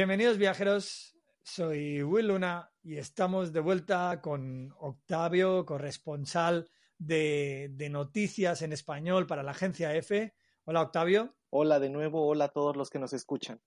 [0.00, 8.62] Bienvenidos viajeros, soy Will Luna y estamos de vuelta con Octavio, corresponsal de, de noticias
[8.62, 10.32] en español para la agencia F.
[10.64, 11.36] Hola Octavio.
[11.50, 13.60] Hola de nuevo, hola a todos los que nos escuchan.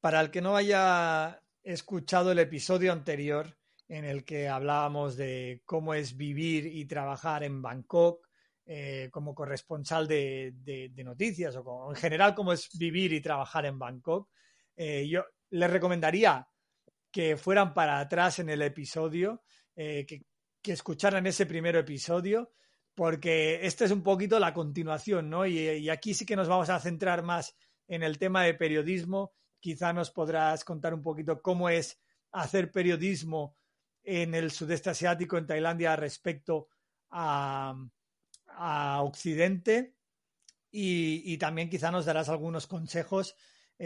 [0.00, 3.58] Para el que no haya escuchado el episodio anterior
[3.88, 8.26] en el que hablábamos de cómo es vivir y trabajar en Bangkok
[8.64, 13.20] eh, como corresponsal de, de- de noticias o como- en general cómo es vivir y
[13.20, 14.30] trabajar en Bangkok,
[14.76, 16.48] eh, yo les recomendaría
[17.10, 19.44] que fueran para atrás en el episodio,
[19.76, 20.22] eh, que,
[20.60, 22.52] que escucharan ese primer episodio,
[22.94, 25.46] porque este es un poquito la continuación, ¿no?
[25.46, 29.32] Y, y aquí sí que nos vamos a centrar más en el tema de periodismo.
[29.60, 32.00] Quizá nos podrás contar un poquito cómo es
[32.32, 33.56] hacer periodismo
[34.02, 36.68] en el sudeste asiático, en Tailandia, respecto
[37.10, 37.74] a,
[38.48, 39.94] a Occidente.
[40.70, 43.36] Y, y también quizá nos darás algunos consejos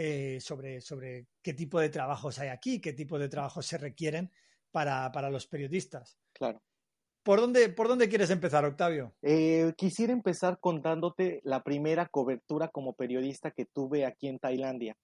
[0.01, 4.31] eh, sobre, sobre qué tipo de trabajos hay aquí, qué tipo de trabajos se requieren
[4.71, 6.17] para, para los periodistas.
[6.31, 6.63] Claro.
[7.21, 9.13] ¿Por dónde, ¿Por dónde quieres empezar, Octavio?
[9.21, 14.95] Eh, quisiera empezar contándote la primera cobertura como periodista que tuve aquí en Tailandia.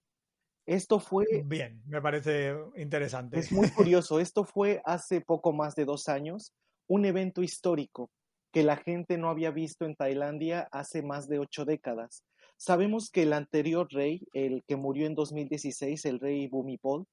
[0.64, 3.38] Esto fue, Bien, me parece interesante.
[3.38, 6.54] es muy curioso, esto fue hace poco más de dos años,
[6.88, 8.10] un evento histórico
[8.50, 12.24] que la gente no había visto en Tailandia hace más de ocho décadas.
[12.56, 17.06] Sabemos que el anterior rey, el que murió en 2016, el rey Bhumipol,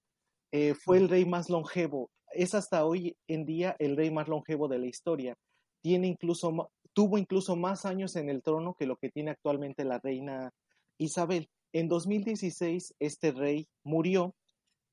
[0.51, 2.09] eh, fue el rey más longevo.
[2.31, 5.35] Es hasta hoy en día el rey más longevo de la historia.
[5.81, 9.99] Tiene incluso, tuvo incluso más años en el trono que lo que tiene actualmente la
[9.99, 10.51] reina
[10.97, 11.49] Isabel.
[11.73, 14.35] En 2016 este rey murió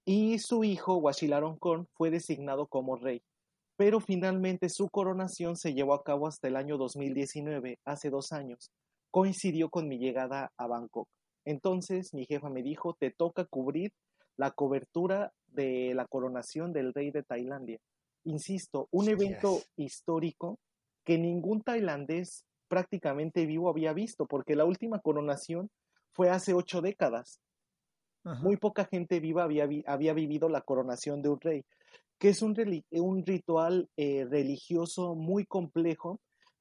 [0.04, 3.22] y su hijo Wachilarongkorn fue designado como rey.
[3.76, 8.70] Pero finalmente su coronación se llevó a cabo hasta el año 2019, hace dos años.
[9.10, 11.08] Coincidió con mi llegada a Bangkok.
[11.44, 13.92] Entonces mi jefa me dijo, te toca cubrir
[14.36, 17.78] la cobertura de la coronación del rey de Tailandia.
[18.24, 20.58] Insisto, un evento histórico
[21.04, 25.70] que ningún tailandés prácticamente vivo había visto, porque la última coronación
[26.12, 27.40] fue hace ocho décadas.
[28.24, 28.40] Ajá.
[28.42, 31.64] Muy poca gente viva había, vi- había vivido la coronación de un rey,
[32.18, 32.54] que es un,
[32.92, 36.20] un ritual eh, religioso muy complejo,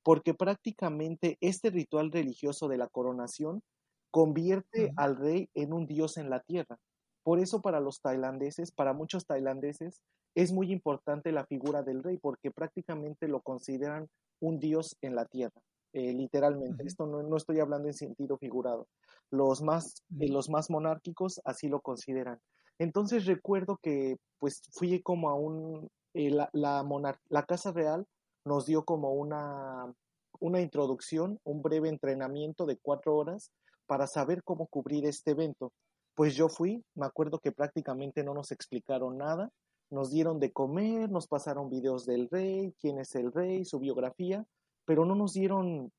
[0.10, 3.62] porque prácticamente este ritual religioso de la coronación
[4.10, 6.80] convierte al rey en un dios en la tierra.
[7.22, 10.02] Por eso para los tailandeses, para muchos tailandeses,
[10.34, 14.08] es muy importante la figura del rey, porque prácticamente lo consideran
[14.42, 15.62] un dios en la tierra,
[15.94, 16.82] eh, literalmente.
[16.88, 18.88] Esto no, no estoy hablando en sentido figurado.
[19.30, 20.32] Los más, eh, Ujú.
[20.32, 22.40] los más monárquicos así lo consideran.
[22.80, 26.84] Entonces recuerdo que pues fui como a un, eh, la, la,
[27.30, 28.08] la Casa Real
[28.46, 29.94] nos dio como una,
[30.40, 33.52] una introducción, un breve entrenamiento de cuatro horas
[33.86, 35.74] para saber cómo cubrir este evento.
[36.16, 39.50] Pues yo fui, me acuerdo que prácticamente no nos explicaron nada,
[39.90, 44.46] nos dieron de comer, nos pasaron videos del rey, quién es el rey, su biografía,
[44.86, 45.92] pero no nos dieron,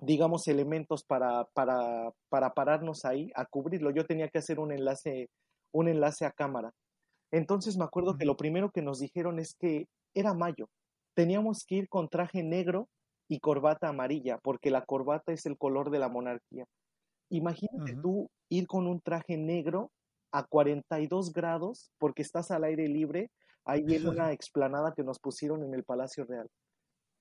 [0.00, 3.90] digamos, elementos para, para, para pararnos ahí a cubrirlo.
[3.90, 5.28] Yo tenía que hacer un enlace,
[5.72, 6.72] un enlace a cámara.
[7.32, 10.68] Entonces me acuerdo que lo primero que nos dijeron es que era mayo.
[11.16, 12.88] Teníamos que ir con traje negro
[13.26, 16.66] y corbata amarilla, porque la corbata es el color de la monarquía.
[17.30, 19.90] Imagínate tú ir con un traje negro
[20.30, 23.30] a 42 grados, porque estás al aire libre,
[23.64, 26.48] ahí en una explanada que nos pusieron en el Palacio Real.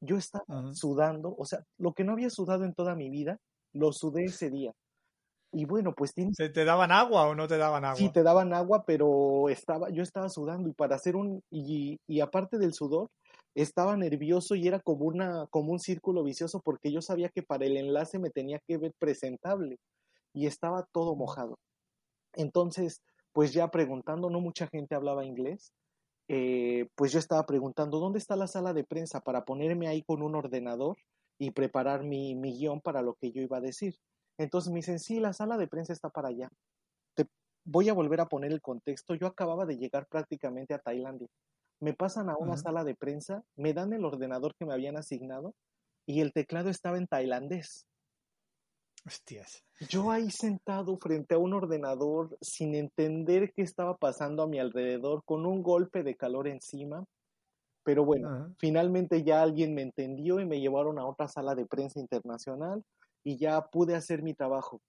[0.02, 3.38] Yo estaba sudando, o sea, lo que no había sudado en toda mi vida,
[3.74, 4.74] lo sudé ese día.
[5.54, 7.96] Y bueno, pues tienes ¿Te, te daban agua o no te daban agua?
[7.96, 12.20] Sí, te daban agua, pero estaba, yo estaba sudando y para hacer un, y, y
[12.20, 13.08] aparte del sudor,
[13.56, 17.66] estaba nervioso y era como una, como un círculo vicioso porque yo sabía que para
[17.66, 19.78] el enlace me tenía que ver presentable
[20.34, 21.58] y estaba todo mojado.
[22.34, 25.72] Entonces, pues ya preguntando, no mucha gente hablaba inglés,
[26.28, 30.22] eh, pues yo estaba preguntando, ¿dónde está la sala de prensa para ponerme ahí con
[30.22, 30.98] un ordenador
[31.38, 33.96] y preparar mi, mi guion para lo que yo iba a decir?
[34.38, 36.50] Entonces me dicen, sí, la sala de prensa está para allá.
[37.16, 37.26] Te
[37.64, 39.16] voy a volver a poner el contexto.
[39.16, 41.30] Yo acababa de llegar prácticamente a Tailandia.
[41.80, 45.54] Me pasan a una sala de prensa, me dan el ordenador que me habían asignado
[46.06, 47.86] y el teclado estaba en tailandés.
[49.06, 49.64] Hostias.
[49.90, 55.24] Yo ahí sentado frente a un ordenador sin entender qué estaba pasando a mi alrededor,
[55.26, 57.06] con un golpe de calor encima.
[57.84, 62.00] Pero bueno, finalmente ya alguien me entendió y me llevaron a otra sala de prensa
[62.00, 62.84] internacional
[63.24, 64.82] y ya pude hacer mi trabajo.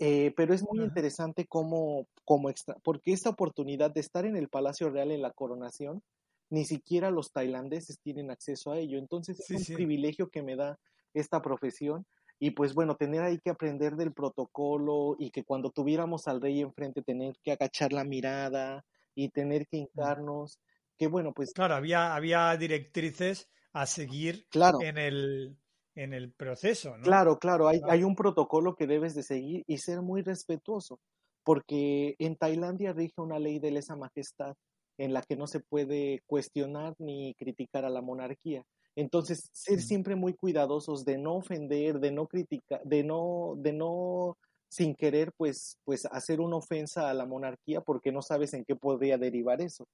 [0.00, 4.48] Eh, pero es muy interesante cómo, cómo extra, porque esta oportunidad de estar en el
[4.48, 6.02] Palacio Real en la coronación,
[6.50, 8.98] ni siquiera los tailandeses tienen acceso a ello.
[8.98, 9.74] Entonces Sí, es un sí.
[9.74, 10.78] privilegio que me da
[11.14, 12.06] esta profesión
[12.38, 16.60] y pues bueno, tener ahí que aprender del protocolo y que cuando tuviéramos al rey
[16.60, 18.84] enfrente tener que agachar la mirada
[19.14, 20.60] y tener que hincarnos,
[20.96, 24.78] que bueno, pues Claro, había, había directrices a seguir claro.
[24.78, 25.58] en el,
[25.98, 27.02] en el proceso, ¿no?
[27.02, 31.00] Claro, claro, hay, un protocolo que debes de seguir y ser muy respetuoso,
[31.42, 34.54] porque en Tailandia rige una ley de lesa majestad
[34.96, 38.62] en la que no se puede cuestionar ni criticar a la monarquía.
[38.94, 44.36] Entonces, ser siempre muy cuidadosos de no ofender, de no criticar, de no, de no
[44.70, 48.76] sin querer, pues, pues hacer una ofensa a la monarquía, porque no sabes en qué
[48.76, 49.84] podría derivar eso.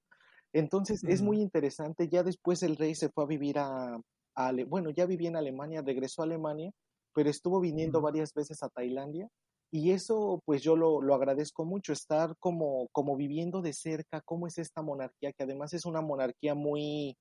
[0.53, 2.09] Entonces, es muy interesante.
[2.09, 3.99] Ya después el rey se fue a vivir a,
[4.35, 6.71] a Ale- bueno, ya vivía en Alemania, regresó a Alemania,
[7.15, 9.29] pero estuvo viniendo varias veces a Tailandia
[9.71, 14.47] y eso pues yo lo, lo agradezco mucho, estar como, como viviendo de cerca cómo
[14.47, 17.17] es esta monarquía, que además es una monarquía muy,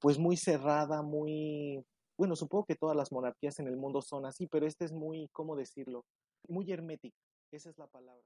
[0.00, 1.84] pues muy cerrada, muy,
[2.18, 5.28] bueno, supongo que todas las monarquías en el mundo son así, pero esta es muy,
[5.32, 6.04] ¿cómo decirlo?
[6.48, 7.16] Muy hermética,
[7.52, 8.22] esa es la palabra.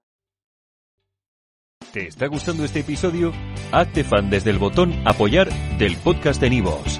[1.92, 3.32] ¿Te está gustando este episodio?
[3.72, 6.99] Hazte fan desde el botón Apoyar del podcast de Nivos.